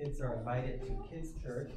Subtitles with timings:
[0.00, 1.70] kids are invited to kids' church.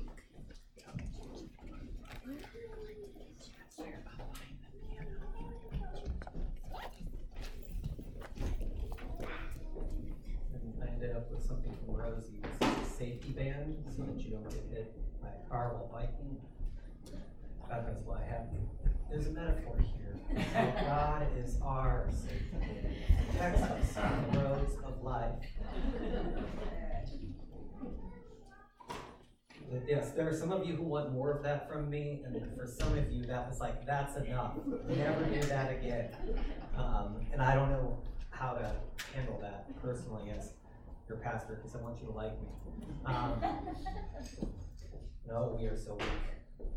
[10.54, 14.18] And I ended up with something from Rosie, this is a safety band, so that
[14.24, 16.40] you don't get hit by a car while biking.
[17.68, 18.48] God knows why I have,
[19.10, 20.18] there's a metaphor here.
[20.88, 22.88] God is our safety band,
[23.32, 25.44] protects us on the roads of life.
[29.88, 32.68] Yes, there are some of you who want more of that from me, and for
[32.68, 34.54] some of you, that was like, that's enough.
[34.88, 36.10] Never do that again.
[36.78, 38.00] Um, and I don't know
[38.30, 38.76] how to
[39.14, 40.54] handle that personally as
[41.08, 42.48] your pastor, because I want you to like me.
[43.06, 43.34] Um,
[45.28, 46.70] no, we are so weak.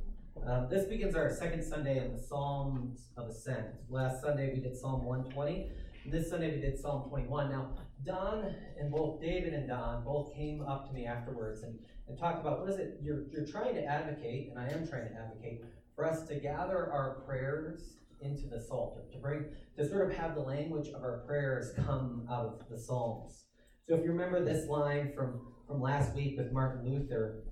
[0.46, 3.66] Um, this begins our second Sunday in the Psalms of Ascent.
[3.88, 5.70] Last Sunday we did Psalm 120.
[6.08, 7.50] This Sunday we did Psalm 21.
[7.50, 7.70] Now,
[8.04, 12.40] Don and both David and Don both came up to me afterwards and, and talked
[12.40, 15.64] about what is it you're, you're trying to advocate, and I am trying to advocate,
[15.96, 20.36] for us to gather our prayers into the Psalter, to bring, to sort of have
[20.36, 23.46] the language of our prayers come out of the Psalms.
[23.88, 27.42] So if you remember this line from, from last week with Martin Luther,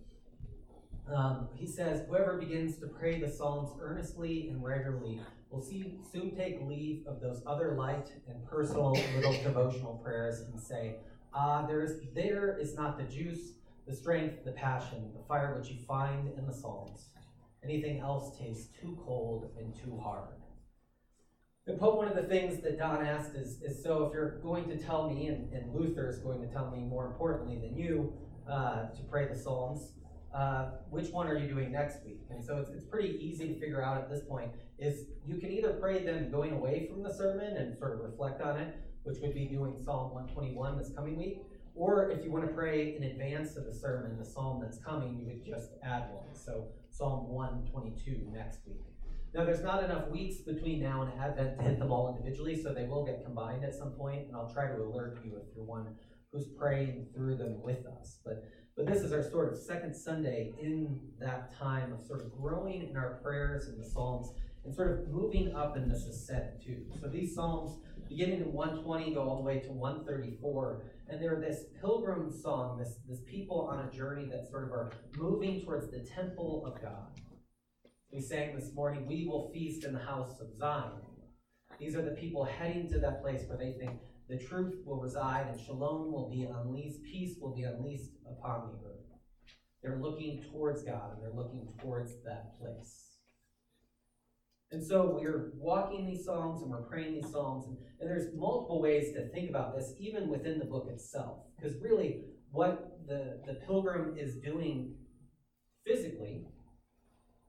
[1.13, 5.21] um, he says, Whoever begins to pray the Psalms earnestly and regularly
[5.55, 10.61] will see, soon take leave of those other light and personal little devotional prayers and
[10.61, 10.97] say,
[11.33, 13.53] Ah, there is, there is not the juice,
[13.87, 17.09] the strength, the passion, the fire which you find in the Psalms.
[17.63, 20.29] Anything else tastes too cold and too hard.
[21.67, 24.69] And Pope, one of the things that Don asked is, is so if you're going
[24.69, 28.13] to tell me, and, and Luther is going to tell me more importantly than you,
[28.51, 29.93] uh, to pray the Psalms,
[30.35, 32.23] uh, which one are you doing next week?
[32.31, 35.51] And so it's, it's pretty easy to figure out at this point is you can
[35.51, 39.19] either pray them going away from the sermon and sort of reflect on it, which
[39.23, 41.43] would be doing Psalm 121 this coming week,
[41.75, 45.17] or if you want to pray in advance of the sermon, the psalm that's coming,
[45.19, 46.35] you would just add one.
[46.35, 48.83] So Psalm 122 next week.
[49.35, 52.73] Now, there's not enough weeks between now and Advent to hit them all individually, so
[52.73, 55.65] they will get combined at some point, and I'll try to alert you if you're
[55.65, 55.89] one
[56.33, 58.19] who's praying through them with us.
[58.25, 58.45] But
[58.77, 62.89] but this is our sort of second Sunday in that time of sort of growing
[62.89, 64.33] in our prayers and the Psalms
[64.65, 66.85] and sort of moving up in this ascent too.
[67.01, 71.65] So these Psalms, beginning in 120, go all the way to 134, and they're this
[71.81, 76.01] pilgrim song, this, this people on a journey that sort of are moving towards the
[76.01, 77.21] temple of God.
[78.11, 80.93] We sang this morning, We will feast in the house of Zion.
[81.79, 83.99] These are the people heading to that place where they think
[84.29, 88.89] the truth will reside and shalom will be unleashed, peace will be unleashed upon the
[88.89, 88.95] earth.
[89.83, 93.05] They're looking towards God and they're looking towards that place.
[94.73, 98.83] And so we're walking these songs and we're praying these songs, and, and there's multiple
[98.83, 101.43] ways to think about this, even within the book itself.
[101.57, 104.95] Because really, what the, the pilgrim is doing
[105.87, 106.47] physically,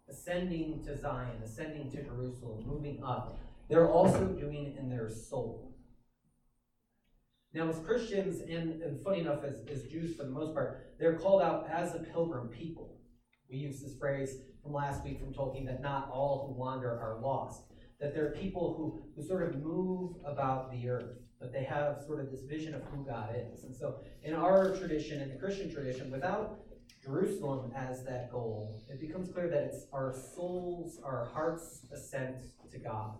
[0.07, 5.74] ascending to Zion, ascending to Jerusalem, moving up, they're also doing it in their soul.
[7.55, 11.15] Now, as Christians, and, and funny enough, as, as Jews for the most part, they're
[11.15, 12.99] called out as a pilgrim people.
[13.49, 17.17] We use this phrase from last week from Tolkien that not all who wander are
[17.21, 17.61] lost.
[18.01, 22.01] That there are people who, who sort of move about the earth, but they have
[22.05, 23.63] sort of this vision of who God is.
[23.63, 26.59] And so, in our tradition, in the Christian tradition, without
[27.01, 32.35] Jerusalem as that goal, it becomes clear that it's our souls, our hearts' ascent
[32.69, 33.15] to God.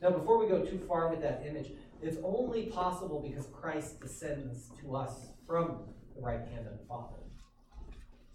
[0.00, 1.72] Now, before we go too far with that image,
[2.02, 5.80] it's only possible because Christ descends to us from
[6.14, 7.16] the right hand of the Father.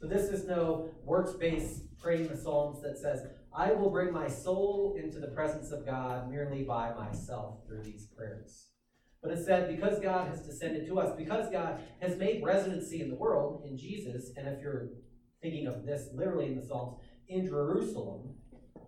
[0.02, 3.26] So this is no works-based praying the Psalms that says,
[3.56, 8.08] I will bring my soul into the presence of God merely by myself through these
[8.08, 8.68] prayers.
[9.22, 13.10] But it said, because God has descended to us, because God has made residency in
[13.10, 14.90] the world in Jesus, and if you're
[15.42, 16.98] thinking of this literally in the Psalms,
[17.30, 18.36] in Jerusalem,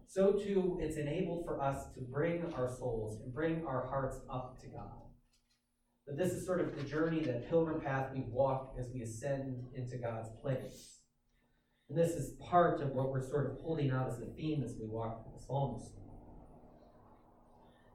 [0.08, 4.60] so too it's enabled for us to bring our souls and bring our hearts up
[4.62, 5.02] to God.
[6.08, 9.66] But this is sort of the journey, that pilgrim path we walk as we ascend
[9.76, 11.00] into God's place.
[11.90, 14.76] And this is part of what we're sort of holding out as a theme as
[14.80, 15.92] we walk through the Psalms.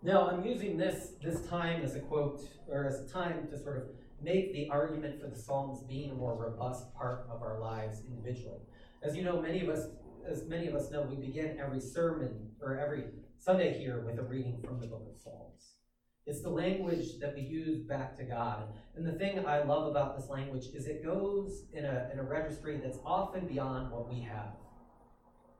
[0.02, 3.76] Now, I'm using this, this time as a quote, or as a time to sort
[3.76, 3.84] of
[4.22, 8.60] make the argument for the Psalms being a more robust part of our lives individually.
[9.02, 9.86] As you know, many of us,
[10.30, 13.04] as many of us know, we begin every sermon or every
[13.38, 15.74] Sunday here with a reading from the book of Psalms.
[16.24, 18.68] It's the language that we use back to God.
[18.94, 22.22] And the thing I love about this language is it goes in a, in a
[22.22, 24.54] registry that's often beyond what we have.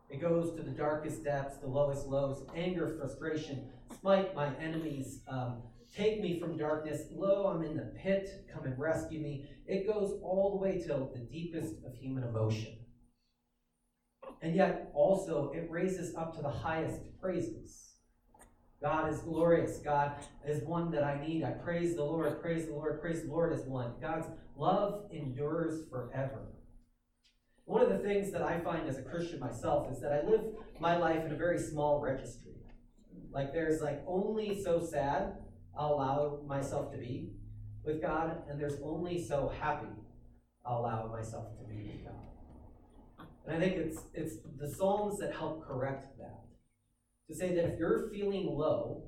[0.09, 3.69] It goes to the darkest depths, the lowest lows, anger, frustration,
[3.99, 5.63] smite my enemies, um,
[5.97, 7.03] take me from darkness.
[7.13, 8.47] Lo, I'm in the pit.
[8.53, 9.51] Come and rescue me.
[9.67, 12.80] It goes all the way to the deepest of human emotion.
[14.43, 17.91] And yet, also, it raises up to the highest praises.
[18.83, 19.79] God is glorious.
[19.79, 20.13] God
[20.47, 21.45] is one that I need.
[21.45, 22.41] I praise the Lord.
[22.41, 23.01] Praise the Lord.
[23.01, 23.93] Praise the Lord is one.
[24.01, 24.27] God's
[24.57, 26.47] love endures forever.
[27.67, 30.41] One of the things that I find as a Christian myself is that I live
[30.81, 32.55] my life in a very small registry.
[33.33, 35.35] Like there's like only so sad
[35.79, 37.31] I'll allow myself to be
[37.85, 39.87] with God, and there's only so happy
[40.65, 42.15] I'll allow myself to be with God.
[43.47, 46.45] And I think it's it's the Psalms that help correct that.
[47.29, 49.05] To say that if you're feeling low,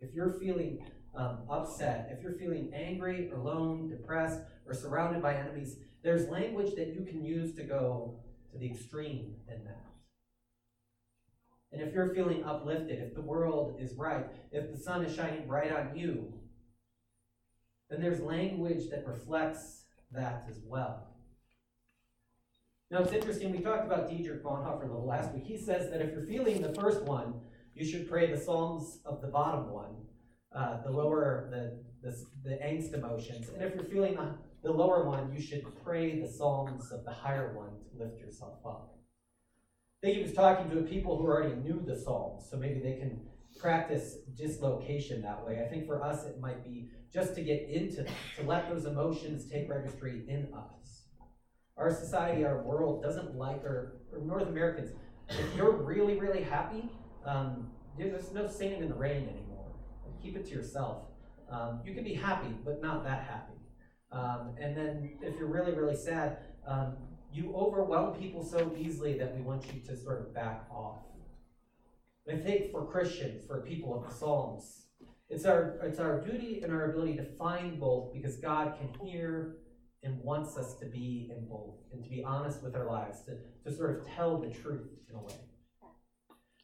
[0.00, 0.84] if you're feeling
[1.14, 6.74] um, upset, if you're feeling angry, or alone, depressed, or surrounded by enemies, there's language
[6.76, 8.20] that you can use to go
[8.52, 9.86] to the extreme in that.
[11.72, 15.46] And if you're feeling uplifted, if the world is right, if the sun is shining
[15.46, 16.34] bright on you,
[17.88, 21.11] then there's language that reflects that as well.
[22.92, 25.44] Now it's interesting, we talked about Dietrich Bonhoeffer a little last week.
[25.46, 27.40] He says that if you're feeling the first one,
[27.74, 29.94] you should pray the Psalms of the bottom one,
[30.54, 33.48] uh, the lower, the, the, the angst emotions.
[33.48, 37.10] And if you're feeling the, the lower one, you should pray the Psalms of the
[37.10, 38.94] higher one to lift yourself up.
[40.02, 42.96] I think he was talking to people who already knew the Psalms, so maybe they
[42.96, 43.22] can
[43.58, 45.64] practice dislocation that way.
[45.64, 49.48] I think for us, it might be just to get into to let those emotions
[49.50, 50.81] take registry in us.
[51.76, 54.92] Our society, our world doesn't like, or, or North Americans,
[55.28, 56.90] if you're really, really happy,
[57.24, 59.72] um, there's no singing in the rain anymore.
[60.22, 61.04] Keep it to yourself.
[61.50, 63.52] Um, you can be happy, but not that happy.
[64.10, 66.96] Um, and then if you're really, really sad, um,
[67.32, 70.98] you overwhelm people so easily that we want you to sort of back off.
[72.30, 74.82] I think for Christians, for people of the Psalms,
[75.28, 79.56] it's our, it's our duty and our ability to find both because God can hear
[80.02, 83.36] and wants us to be in both and to be honest with our lives, to,
[83.64, 85.34] to sort of tell the truth in a way.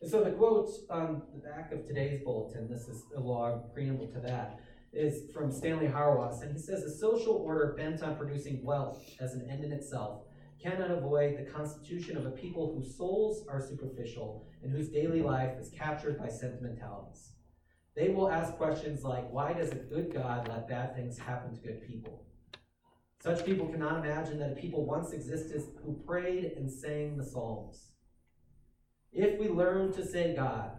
[0.01, 4.07] And so the quote on the back of today's bulletin, this is a log preamble
[4.09, 4.61] to that,
[4.93, 9.35] is from Stanley Hauerwas, and he says, A social order bent on producing wealth as
[9.35, 10.23] an end in itself
[10.63, 15.53] cannot avoid the constitution of a people whose souls are superficial and whose daily life
[15.61, 17.33] is captured by sentimentalities.
[17.95, 21.61] They will ask questions like, Why does a good God let bad things happen to
[21.61, 22.25] good people?
[23.21, 27.89] Such people cannot imagine that a people once existed who prayed and sang the Psalms.
[29.13, 30.71] If we learn to say God,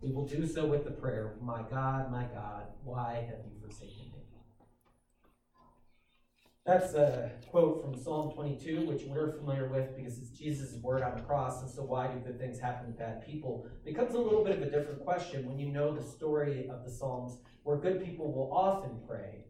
[0.00, 4.10] we will do so with the prayer, My God, my God, why have you forsaken
[4.12, 4.22] me?
[6.64, 11.16] That's a quote from Psalm 22, which we're familiar with because it's Jesus' word on
[11.16, 11.60] the cross.
[11.60, 13.66] And so, why do good things happen to bad people?
[13.84, 16.84] It becomes a little bit of a different question when you know the story of
[16.84, 19.44] the Psalms, where good people will often pray,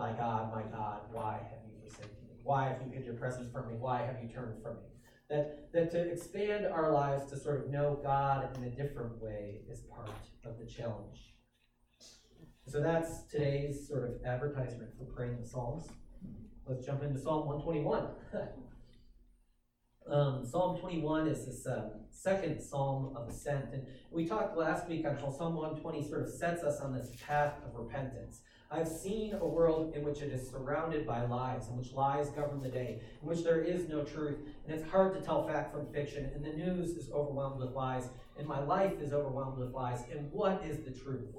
[0.00, 2.40] My God, my God, why have you forsaken me?
[2.42, 3.74] Why have you hid your presence from me?
[3.74, 4.88] Why have you turned from me?
[5.28, 9.60] That, that to expand our lives to sort of know God in a different way
[9.70, 10.08] is part
[10.46, 11.34] of the challenge.
[12.66, 15.86] So that's today's sort of advertisement for praying the Psalms.
[16.66, 18.06] Let's jump into Psalm 121.
[20.10, 23.66] um, psalm 21 is this uh, second psalm of ascent.
[23.74, 27.12] And we talked last week on how Psalm 120 sort of sets us on this
[27.20, 28.40] path of repentance.
[28.72, 32.62] I've seen a world in which it is surrounded by lies, in which lies govern
[32.62, 35.92] the day, in which there is no truth, and it's hard to tell fact from
[35.92, 38.08] fiction, and the news is overwhelmed with lies,
[38.38, 40.04] and my life is overwhelmed with lies.
[40.12, 41.34] And what is the truth?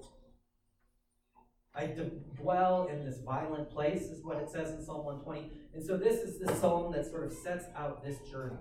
[1.73, 1.95] I
[2.35, 5.53] dwell in this violent place, is what it says in Psalm 120.
[5.73, 8.57] And so this is the psalm that sort of sets out this journey.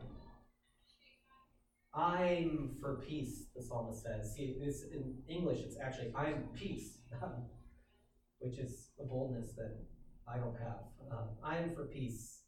[1.93, 4.33] I'm for peace, the psalmist says.
[4.37, 4.57] See,
[4.95, 6.99] in English, it's actually I'm peace,
[8.41, 9.79] which is a boldness that
[10.27, 10.81] I don't have.
[11.11, 12.41] Um, I am for peace,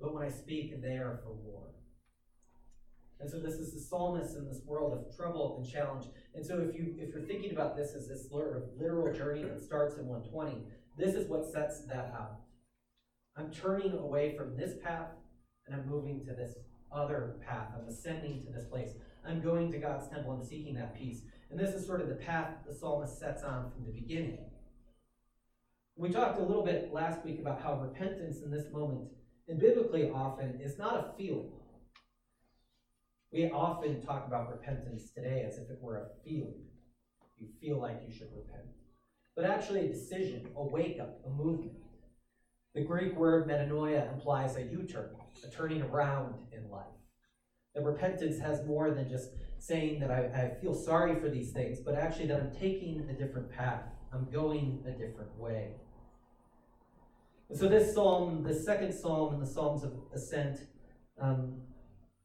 [0.00, 1.68] but when I speak, they are for war.
[3.20, 6.06] And so this is the psalmist in this world of trouble and challenge.
[6.34, 9.96] And so if you if you're thinking about this as this literal journey that starts
[9.96, 10.62] in 120,
[10.96, 12.40] this is what sets that out.
[13.36, 15.10] I'm turning away from this path
[15.66, 16.54] and I'm moving to this
[16.92, 17.68] other path.
[17.76, 18.90] I'm ascending to this place.
[19.26, 21.22] I'm going to God's temple and seeking that peace.
[21.50, 24.38] And this is sort of the path the psalmist sets on from the beginning.
[25.98, 29.08] We talked a little bit last week about how repentance in this moment,
[29.48, 31.50] and biblically often, is not a feeling.
[33.32, 36.54] We often talk about repentance today as if it were a feeling.
[37.36, 38.68] You feel like you should repent.
[39.34, 41.74] But actually, a decision, a wake up, a movement.
[42.76, 45.10] The Greek word metanoia implies a U turn,
[45.44, 46.86] a turning around in life.
[47.74, 51.80] That repentance has more than just saying that I, I, feel sorry for these things,
[51.80, 53.82] but actually that I'm taking a different path.
[54.12, 55.72] I'm going a different way.
[57.48, 60.60] And so this psalm, the second psalm in the Psalms of Ascent,
[61.20, 61.62] um,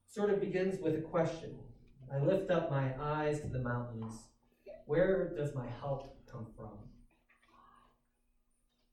[0.08, 1.58] sort of begins with a question.
[2.13, 4.13] I lift up my eyes to the mountains.
[4.86, 6.72] Where does my help come from?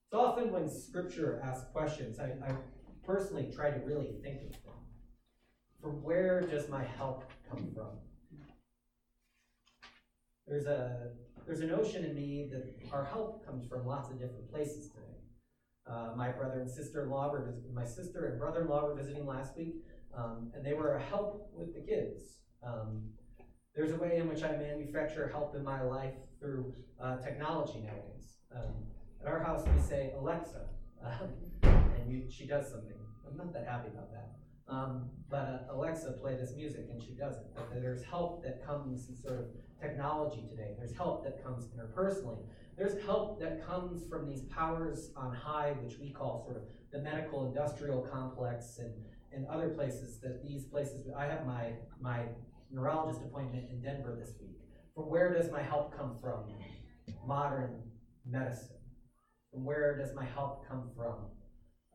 [0.07, 2.55] It's often when scripture asks questions, I, I
[3.05, 4.75] personally try to really think of them.
[5.81, 7.99] From where does my help come from?
[10.47, 11.13] There's a
[11.47, 14.91] there's a notion in me that our help comes from lots of different places.
[15.87, 19.77] Uh, my brother and sister-in-law were vis- my sister and brother-in-law were visiting last week,
[20.17, 22.39] um, and they were a help with the kids.
[22.63, 23.11] Um,
[23.75, 28.37] there's a way in which I manufacture help in my life through uh, technology nowadays.
[28.55, 28.75] Um,
[29.21, 30.67] at our house, we say Alexa,
[31.63, 32.93] and you, she does something.
[33.29, 34.31] I'm not that happy about that.
[34.69, 37.47] Um, but uh, Alexa, play this music, and she does it.
[37.55, 39.47] But there's help that comes in sort of
[39.81, 40.75] technology today.
[40.79, 42.45] There's help that comes interpersonally.
[42.81, 46.99] There's help that comes from these powers on high, which we call sort of the
[47.01, 48.95] medical industrial complex and,
[49.35, 52.23] and other places that these places, I have my, my
[52.71, 54.57] neurologist appointment in Denver this week.
[54.95, 56.45] From where does my help come from?
[57.27, 57.83] Modern
[58.25, 58.81] medicine.
[59.53, 61.27] From where does my help come from?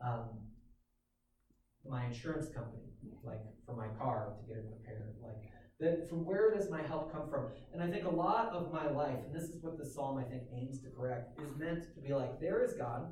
[0.06, 0.30] Um,
[1.84, 6.54] my insurance company, like for my car to get it repaired, like that from where
[6.54, 7.48] does my help come from?
[7.74, 10.24] And I think a lot of my life, and this is what the psalm I
[10.24, 13.12] think aims to correct, is meant to be like, there is God,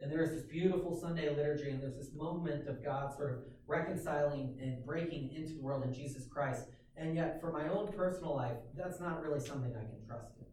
[0.00, 3.38] and there is this beautiful Sunday liturgy, and there's this moment of God sort of
[3.66, 6.66] reconciling and breaking into the world in Jesus Christ.
[6.96, 10.46] And yet, for my own personal life, that's not really something I can trust in.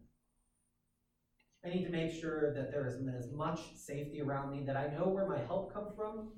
[1.63, 4.87] I need to make sure that there is as much safety around me, that I
[4.87, 6.29] know where my help comes from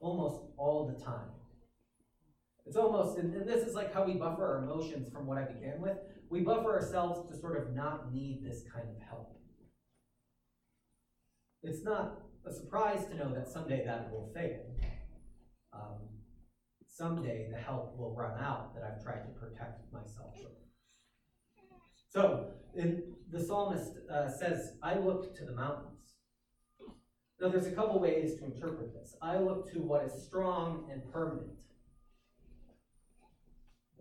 [0.00, 1.28] almost all the time.
[2.66, 5.44] It's almost, and, and this is like how we buffer our emotions from what I
[5.44, 5.96] began with.
[6.30, 9.36] We buffer ourselves to sort of not need this kind of help.
[11.62, 14.60] It's not a surprise to know that someday that will fail.
[15.72, 15.98] Um,
[16.86, 20.52] someday the help will run out that I've tried to protect myself with.
[22.08, 25.88] So, in, the psalmist uh, says, I look to the mountains.
[27.40, 29.16] Now, there's a couple ways to interpret this.
[29.22, 31.48] I look to what is strong and permanent.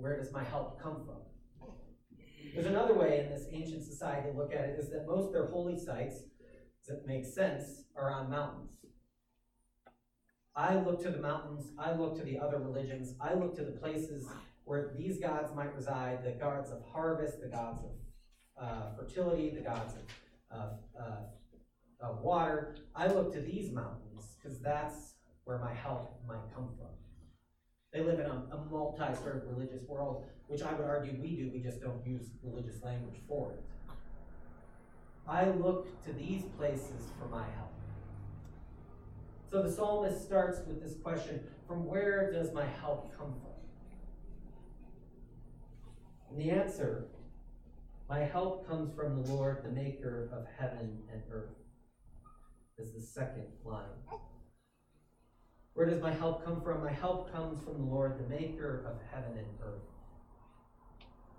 [0.01, 1.69] Where does my help come from?
[2.55, 5.33] There's another way in this ancient society to look at it is that most of
[5.33, 6.23] their holy sites,
[6.87, 8.71] that make sense, are on mountains.
[10.55, 13.71] I look to the mountains, I look to the other religions, I look to the
[13.71, 14.27] places
[14.65, 17.91] where these gods might reside the gods of harvest, the gods of
[18.61, 19.93] uh, fertility, the gods
[20.49, 22.75] of, uh, of water.
[22.95, 25.13] I look to these mountains because that's
[25.45, 26.89] where my help might come from.
[27.91, 31.35] They live in a, a multi sort of religious world, which I would argue we
[31.35, 33.63] do, we just don't use religious language for it.
[35.27, 37.71] I look to these places for my help.
[39.51, 43.51] So the psalmist starts with this question from where does my help come from?
[46.29, 47.07] And the answer
[48.09, 51.55] my help comes from the Lord, the maker of heaven and earth,
[52.77, 53.85] is the second line.
[55.73, 56.83] Where does my help come from?
[56.83, 59.81] My help comes from the Lord, the maker of heaven and earth.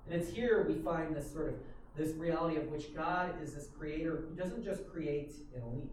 [0.07, 1.55] And it's here we find this sort of
[1.97, 5.91] this reality of which God is this creator who doesn't just create and leave.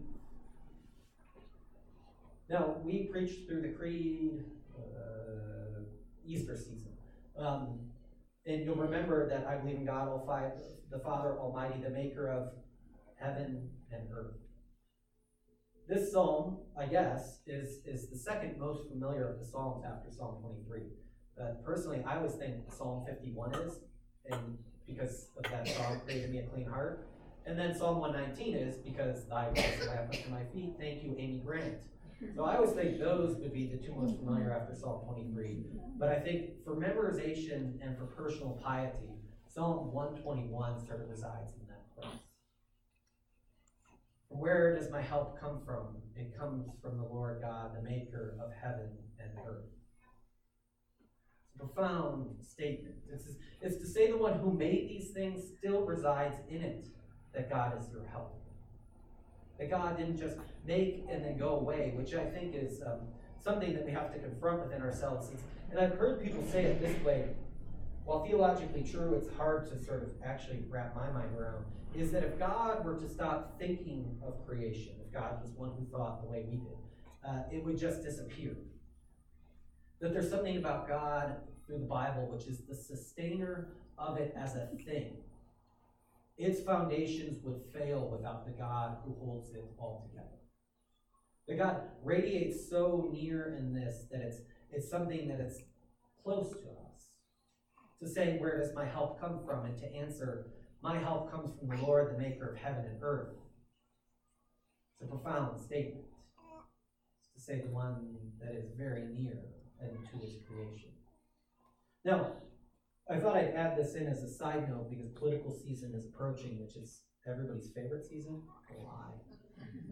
[2.50, 4.46] Now, we preached through the Creed
[4.78, 5.82] uh,
[6.26, 6.92] Easter season.
[7.38, 7.80] Um,
[8.46, 10.54] and you'll remember that I believe in God, all five,
[10.90, 12.54] the Father Almighty, the maker of
[13.20, 14.38] heaven and earth.
[15.90, 20.36] This psalm, I guess, is, is the second most familiar of the Psalms after Psalm
[20.40, 20.82] 23.
[21.42, 23.80] Uh, personally, I always think Psalm 51 is,
[24.30, 27.08] and because of that song, created me a clean heart.
[27.48, 30.76] And then Psalm 119 is because thy voice lamp unto my feet.
[30.80, 31.78] Thank you, Amy Grant.
[32.36, 35.66] So I always think those would be the two most familiar after Psalm 23.
[35.98, 39.10] But I think for memorization and for personal piety,
[39.48, 42.29] Psalm 121 sort of resides in that place.
[44.40, 45.98] Where does my help come from?
[46.16, 49.66] It comes from the Lord God, the maker of heaven and earth.
[51.46, 52.96] It's a profound statement.
[53.12, 53.26] It's,
[53.62, 56.88] it's to say the one who made these things still resides in it,
[57.34, 58.42] that God is your help.
[59.60, 63.02] That God didn't just make and then go away, which I think is um,
[63.44, 65.32] something that we have to confront within ourselves.
[65.34, 67.26] It's, and I've heard people say it this way.
[68.10, 71.64] While theologically true, it's hard to sort of actually wrap my mind around.
[71.94, 75.86] Is that if God were to stop thinking of creation, if God was one who
[75.96, 76.78] thought the way we did,
[77.24, 78.58] uh, it would just disappear.
[80.02, 81.36] That there's something about God
[81.68, 85.18] through the Bible which is the sustainer of it as a thing.
[86.36, 90.40] its foundations would fail without the God who holds it all together.
[91.48, 94.38] The God radiates so near in this that it's
[94.72, 95.60] it's something that it's
[96.24, 96.89] close to us.
[98.02, 99.66] To say, where does my help come from?
[99.66, 100.48] And to answer,
[100.82, 103.36] my help comes from the Lord, the maker of heaven and earth.
[104.94, 106.06] It's a profound statement.
[107.20, 109.38] It's to say the one that is very near
[109.82, 110.92] and to his creation.
[112.06, 112.32] Now,
[113.12, 116.62] I thought I'd add this in as a side note because political season is approaching,
[116.62, 118.42] which is everybody's favorite season.
[118.72, 119.12] A lie.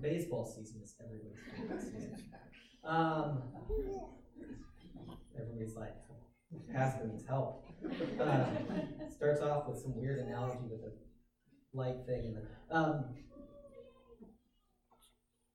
[0.02, 2.24] Baseball season is everybody's favorite season.
[2.86, 3.42] Um,
[5.36, 5.94] everybody's like,
[6.74, 7.66] Pastor needs help.
[8.20, 8.46] Uh,
[9.16, 10.92] starts off with some weird analogy with a
[11.74, 12.38] light thing.
[12.72, 13.06] Um,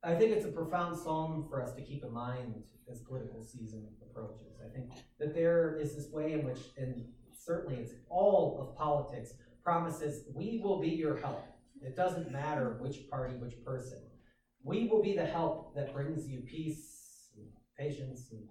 [0.04, 2.54] I think it's a profound psalm for us to keep in mind
[2.90, 4.58] as political season approaches.
[4.64, 9.34] I think that there is this way in which, and certainly it's all of politics,
[9.62, 11.44] promises we will be your help.
[11.80, 13.98] It doesn't matter which party, which person.
[14.64, 17.46] We will be the help that brings you peace, and
[17.78, 18.42] patience, and,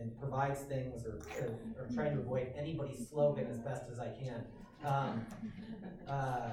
[0.00, 4.08] and provides things, or, or, or, trying to avoid anybody's slogan as best as I
[4.08, 4.44] can.
[4.84, 5.26] Um,
[6.08, 6.50] uh,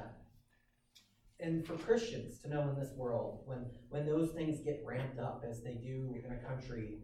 [1.40, 5.44] and for Christians to know in this world, when, when those things get ramped up
[5.48, 7.00] as they do in a country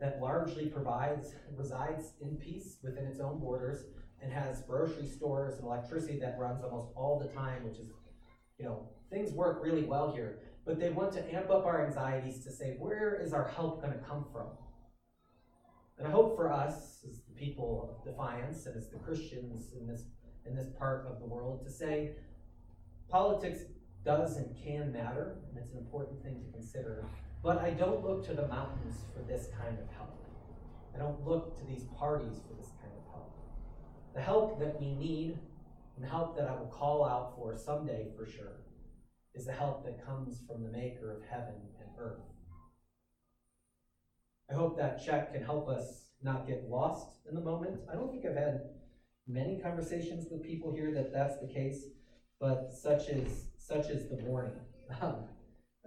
[0.00, 3.84] that largely provides, resides in peace within its own borders,
[4.20, 7.88] and has grocery stores and electricity that runs almost all the time, which is,
[8.58, 10.40] you know, things work really well here.
[10.64, 13.92] But they want to amp up our anxieties to say, where is our help going
[13.92, 14.46] to come from?
[16.02, 19.86] And I hope for us, as the people of Defiance and as the Christians in
[19.86, 20.02] this
[20.44, 22.16] in this part of the world, to say,
[23.08, 23.60] politics
[24.04, 27.06] does and can matter, and it's an important thing to consider.
[27.40, 30.18] But I don't look to the mountains for this kind of help.
[30.92, 33.36] I don't look to these parties for this kind of help.
[34.12, 35.38] The help that we need,
[35.94, 38.64] and the help that I will call out for someday for sure,
[39.36, 42.31] is the help that comes from the maker of heaven and earth.
[44.52, 47.80] I hope that check can help us not get lost in the moment.
[47.90, 48.60] I don't think I've had
[49.26, 51.84] many conversations with people here that that's the case,
[52.38, 54.60] but such is such is the warning
[55.00, 55.24] um,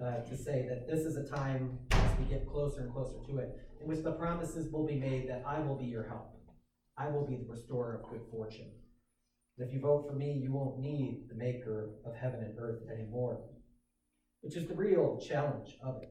[0.04, 3.38] uh, to say that this is a time as we get closer and closer to
[3.38, 6.32] it, in which the promises will be made that I will be your help.
[6.98, 8.72] I will be the restorer of good fortune.
[9.58, 12.82] And if you vote for me, you won't need the maker of heaven and earth
[12.92, 13.42] anymore,
[14.42, 16.10] which is the real challenge of it.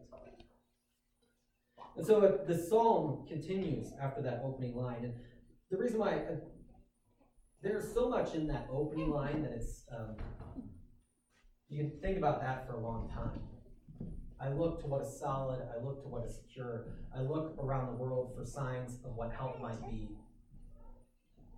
[1.97, 5.05] And so the psalm continues after that opening line.
[5.05, 5.15] And
[5.71, 6.37] the reason why uh,
[7.63, 10.17] there's so much in that opening line that it's, um,
[11.69, 13.41] you can think about that for a long time.
[14.41, 17.87] I look to what is solid, I look to what is secure, I look around
[17.87, 20.11] the world for signs of what help might be.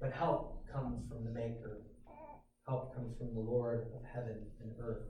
[0.00, 1.82] But help comes from the Maker,
[2.68, 5.02] help comes from the Lord of heaven and earth.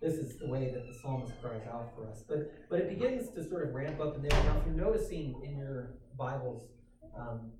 [0.00, 2.22] This is the way that the psalmist cries out for us.
[2.28, 4.30] But but it begins to sort of ramp up in there.
[4.44, 6.68] Now, if you're noticing in your Bibles,
[7.18, 7.50] um,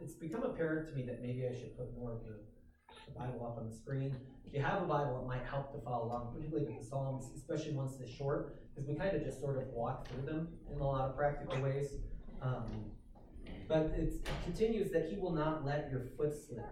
[0.00, 2.36] it's become apparent to me that maybe I should put more of the,
[3.06, 4.16] the Bible up on the screen.
[4.46, 7.26] If you have a Bible, it might help to follow along, particularly with the Psalms,
[7.36, 10.80] especially once they're short, because we kind of just sort of walk through them in
[10.80, 11.96] a lot of practical ways.
[12.40, 12.64] Um,
[13.68, 16.64] but it continues that he will not let your foot slip.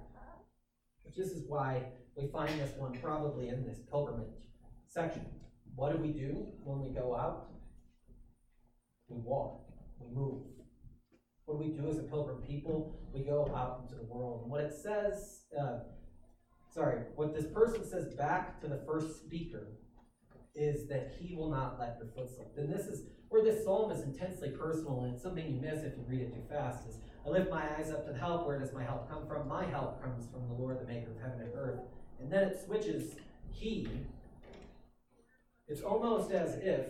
[1.14, 1.82] This is why
[2.16, 4.48] we find this one probably in this pilgrimage
[4.88, 5.26] section.
[5.74, 7.48] What do we do when we go out?
[9.08, 9.60] We walk,
[10.00, 10.42] we move.
[11.44, 12.98] What do we do as a pilgrim people?
[13.12, 14.42] We go out into the world.
[14.42, 15.78] And what it says, uh,
[16.74, 19.78] sorry, what this person says back to the first speaker
[20.54, 22.52] is that he will not let your foot slip.
[22.56, 25.96] And this is where this psalm is intensely personal, and it's something you miss if
[25.96, 26.88] you read it too fast.
[26.88, 28.46] Is I lift my eyes up to the help.
[28.46, 29.48] Where does my help come from?
[29.48, 31.80] My help comes from the Lord, the Maker of heaven and earth.
[32.20, 33.16] And then it switches
[33.50, 33.88] he.
[35.66, 36.86] It's almost as if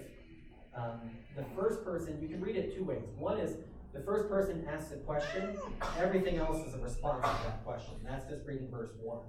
[0.77, 2.19] um, the first person.
[2.21, 3.03] You can read it two ways.
[3.17, 3.57] One is
[3.95, 5.57] the first person asks a question.
[5.99, 7.95] Everything else is a response to that question.
[8.05, 9.25] That's just reading verse one.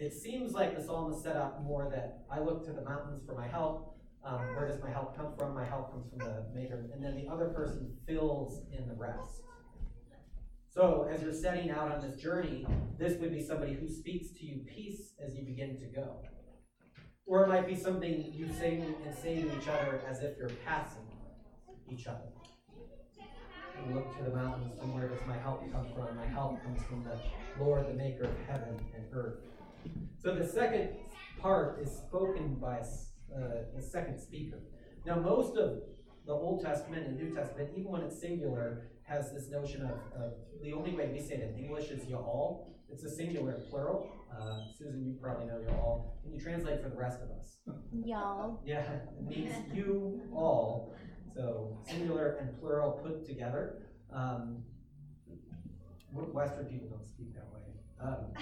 [0.00, 3.22] It seems like the psalm is set up more that I look to the mountains
[3.24, 3.94] for my help.
[4.24, 5.54] Um, where does my help come from?
[5.54, 6.90] My help comes from the Maker.
[6.92, 9.42] And then the other person fills in the rest.
[10.70, 12.66] So, as you're setting out on this journey,
[12.98, 16.20] this would be somebody who speaks to you peace as you begin to go.
[17.26, 20.50] Or it might be something you say and say to each other as if you're
[20.66, 21.06] passing
[21.90, 22.28] each other.
[23.92, 26.16] Look to the mountains from where does my help come from?
[26.16, 27.18] My help comes from the
[27.62, 29.38] Lord, the maker of heaven and earth.
[30.22, 30.90] So the second
[31.40, 32.80] part is spoken by
[33.34, 34.58] uh, the second speaker.
[35.06, 35.78] Now, most of
[36.28, 40.32] the Old Testament and New Testament, even when it's singular, has this notion of, of
[40.62, 42.76] the only way we say it in English is y'all.
[42.90, 44.12] It's a singular plural.
[44.30, 46.18] Uh, Susan, you probably know y'all.
[46.22, 47.56] Can you translate for the rest of us?
[48.04, 48.60] Y'all.
[48.64, 50.94] Yeah, it means you all.
[51.34, 53.88] So singular and plural put together.
[54.12, 54.62] Um,
[56.12, 57.62] Western people don't speak that way.
[58.02, 58.32] Um,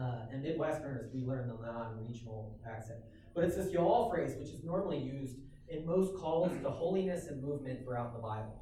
[0.00, 3.00] uh, and Midwesterners, we learn the non-regional accent.
[3.34, 5.36] But it's this y'all phrase, which is normally used
[5.70, 8.60] in most calls to holiness and movement throughout the Bible.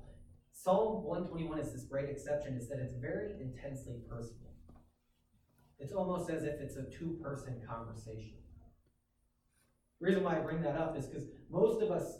[0.52, 4.52] Psalm 121 is this great exception, is that it's very intensely personal.
[5.78, 8.34] It's almost as if it's a two-person conversation.
[10.00, 12.18] The reason why I bring that up is because most of us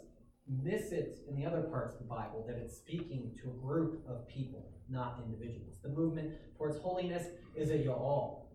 [0.63, 4.03] miss it in the other parts of the Bible that it's speaking to a group
[4.09, 5.77] of people, not individuals.
[5.83, 8.49] The movement towards holiness is a y'all.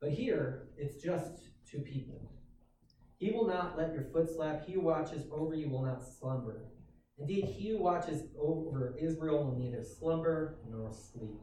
[0.00, 2.37] But here, it's just two people.
[3.18, 4.64] He will not let your foot slap.
[4.64, 6.66] He who watches over you will not slumber.
[7.18, 11.40] Indeed, he who watches over Israel will neither slumber nor sleep.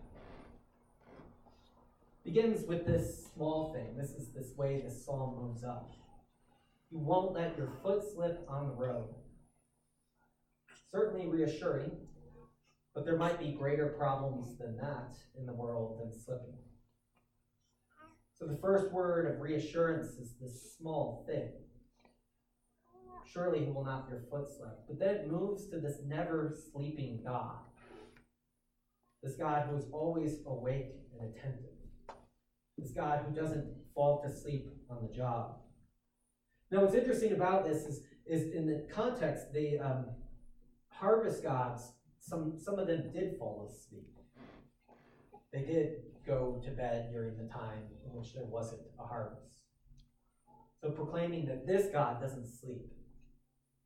[2.24, 3.98] Begins with this small thing.
[3.98, 5.92] This is this way this psalm moves up.
[6.90, 9.10] You won't let your foot slip on the road.
[10.92, 11.92] Certainly reassuring,
[12.94, 16.56] but there might be greater problems than that in the world than slipping.
[18.40, 21.52] So the first word of reassurance is this small thing.
[23.32, 24.78] Surely he will not your foot slip.
[24.88, 27.58] But then it moves to this never sleeping God.
[29.24, 31.72] This God who is always awake and attentive.
[32.78, 35.58] This God who doesn't fall to sleep on the job.
[36.72, 40.06] Now, what's interesting about this is, is in the context, the um,
[40.90, 44.10] harvest gods, some, some of them did fall asleep.
[45.54, 49.62] They did go to bed during the time in which there wasn't a harvest.
[50.82, 52.92] So proclaiming that this God doesn't sleep.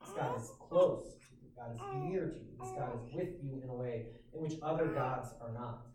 [0.02, 1.50] This God is close to you.
[1.56, 2.58] God is near to you.
[2.60, 5.86] This God is with you in a way in which other gods are not.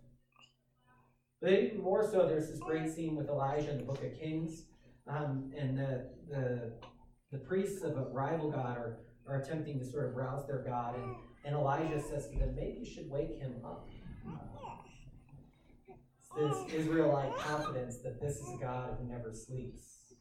[1.40, 4.62] But even more so, there's this great scene with Elijah in the book of Kings.
[5.06, 6.72] Um, and the, the,
[7.30, 10.96] the priests of a rival god are, are attempting to sort of rouse their God.
[10.96, 13.86] And, and Elijah says to them, maybe you should wake him up.
[16.36, 20.14] This Israelite confidence that this is a God who never sleeps.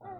[0.00, 0.10] Um,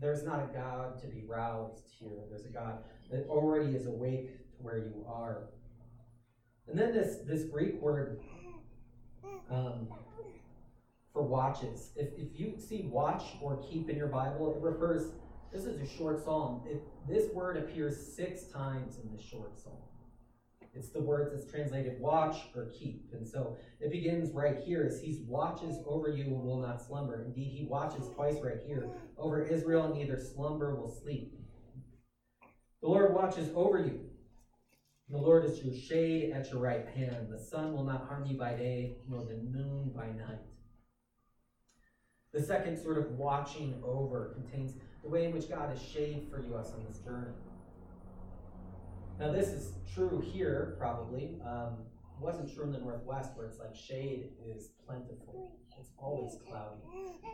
[0.00, 2.24] there's not a God to be roused here.
[2.30, 2.78] There's a God
[3.10, 5.48] that already is awake to where you are.
[6.68, 8.20] And then this, this Greek word
[9.50, 9.88] um,
[11.12, 11.90] for watches.
[11.96, 15.12] If, if you see watch or keep in your Bible, it refers,
[15.52, 16.62] this is a short psalm.
[16.66, 19.74] It, this word appears six times in this short psalm.
[20.72, 23.08] It's the word that's translated watch or keep.
[23.12, 27.24] And so it begins right here as he watches over you and will not slumber.
[27.24, 31.36] Indeed, he watches twice right here over Israel, and neither slumber will sleep.
[32.82, 34.00] The Lord watches over you.
[35.10, 37.28] The Lord is your shade at your right hand.
[37.30, 40.38] The sun will not harm you by day, nor the moon by night.
[42.32, 46.40] The second sort of watching over contains the way in which God is shade for
[46.40, 47.32] you us on this journey.
[49.20, 51.36] Now, this is true here, probably.
[51.46, 51.84] Um,
[52.18, 55.58] wasn't true in the Northwest, where it's like shade is plentiful.
[55.78, 56.80] It's always cloudy.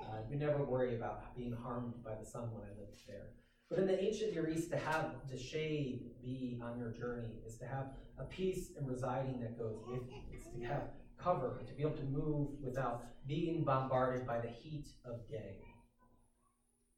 [0.02, 3.28] Uh, you never worry about being harmed by the sun when I lived there.
[3.70, 7.56] But in the ancient Near East, to have the shade be on your journey is
[7.58, 10.22] to have a peace and residing that goes with you.
[10.32, 10.90] It's to have
[11.22, 15.58] cover, to be able to move without being bombarded by the heat of day.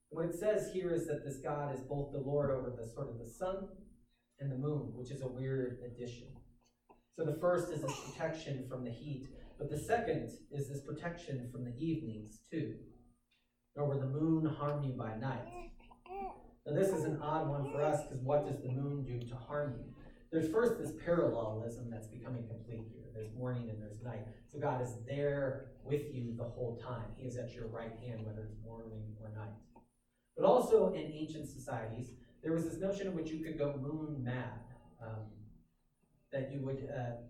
[0.09, 3.11] What it says here is that this God is both the Lord over the sort
[3.11, 3.69] of the sun
[4.41, 6.29] and the moon, which is a weird addition.
[7.17, 11.49] So the first is this protection from the heat, but the second is this protection
[11.51, 12.75] from the evenings too.
[13.77, 15.47] Nor will the moon harm you by night.
[16.67, 19.35] Now this is an odd one for us because what does the moon do to
[19.35, 19.93] harm you?
[20.31, 23.07] There's first this parallelism that's becoming complete here.
[23.15, 24.27] There's morning and there's night.
[24.53, 27.07] So God is there with you the whole time.
[27.17, 29.55] He is at your right hand, whether it's morning or night.
[30.37, 32.11] But also in ancient societies,
[32.49, 34.61] there was this notion in which you could go moon mad.
[35.03, 35.27] Um,
[36.33, 37.21] that you would, uh,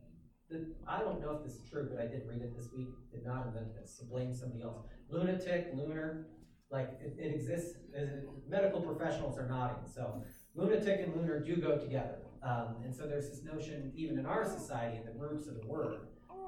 [0.48, 2.86] the, I don't know if this is true, but I did read it this week,
[3.10, 4.86] did not invent this, so blame somebody else.
[5.10, 6.28] Lunatic, lunar,
[6.70, 10.22] like it, it exists, uh, medical professionals are nodding, so
[10.54, 12.18] lunatic and lunar do go together.
[12.44, 15.66] Um, and so there's this notion, even in our society, in the roots of the
[15.66, 16.06] word,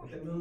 [0.09, 0.39] that the moon